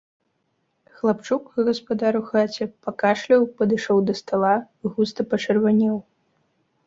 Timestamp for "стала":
4.23-4.55